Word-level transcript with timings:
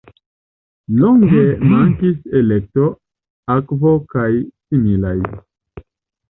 Longe 1.01 1.43
mankis 1.73 2.15
elekto, 2.39 2.87
akvo 3.57 3.93
kaj 4.15 4.27
similaj. 4.41 5.15